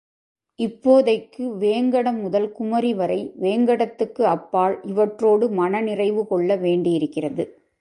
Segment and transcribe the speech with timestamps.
[0.59, 7.61] இப்போதைக்கு, வேங்கடம் முதல் குமரி வரை வேங்கடத்துக்கு அப்பால் இவற்றோடு மன நிறைவு கொள்ள வேண்டியிருக்கிறது.